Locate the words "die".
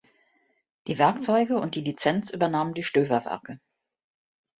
0.87-0.97, 1.75-1.81, 2.73-2.81